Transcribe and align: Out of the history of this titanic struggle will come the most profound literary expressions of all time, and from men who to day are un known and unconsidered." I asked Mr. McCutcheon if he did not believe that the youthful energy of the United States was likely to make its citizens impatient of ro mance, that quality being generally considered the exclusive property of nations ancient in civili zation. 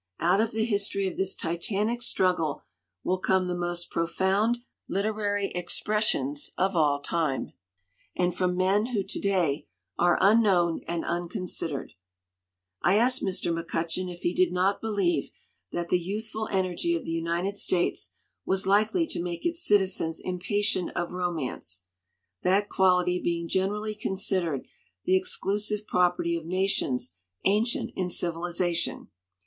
Out 0.19 0.41
of 0.41 0.49
the 0.49 0.65
history 0.65 1.05
of 1.05 1.15
this 1.15 1.35
titanic 1.35 2.01
struggle 2.01 2.63
will 3.03 3.19
come 3.19 3.47
the 3.47 3.53
most 3.53 3.91
profound 3.91 4.57
literary 4.87 5.51
expressions 5.51 6.49
of 6.57 6.75
all 6.75 6.99
time, 6.99 7.53
and 8.15 8.33
from 8.33 8.57
men 8.57 8.87
who 8.87 9.03
to 9.03 9.19
day 9.21 9.67
are 9.99 10.17
un 10.19 10.41
known 10.41 10.81
and 10.87 11.05
unconsidered." 11.05 11.91
I 12.81 12.95
asked 12.95 13.21
Mr. 13.23 13.53
McCutcheon 13.53 14.11
if 14.11 14.21
he 14.21 14.33
did 14.33 14.51
not 14.51 14.81
believe 14.81 15.29
that 15.71 15.89
the 15.89 15.99
youthful 15.99 16.47
energy 16.51 16.95
of 16.95 17.05
the 17.05 17.11
United 17.11 17.59
States 17.59 18.15
was 18.43 18.65
likely 18.65 19.05
to 19.05 19.21
make 19.21 19.45
its 19.45 19.63
citizens 19.63 20.19
impatient 20.19 20.89
of 20.95 21.11
ro 21.11 21.31
mance, 21.31 21.83
that 22.41 22.69
quality 22.69 23.21
being 23.23 23.47
generally 23.47 23.93
considered 23.93 24.65
the 25.05 25.15
exclusive 25.15 25.85
property 25.85 26.35
of 26.35 26.47
nations 26.47 27.17
ancient 27.43 27.91
in 27.95 28.09
civili 28.09 28.49
zation. 28.49 29.09